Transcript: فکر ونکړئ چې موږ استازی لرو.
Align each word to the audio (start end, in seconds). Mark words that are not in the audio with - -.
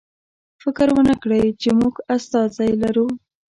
فکر 0.61 0.87
ونکړئ 0.97 1.45
چې 1.61 1.69
موږ 1.79 1.93
استازی 2.15 2.71
لرو. 2.81 3.07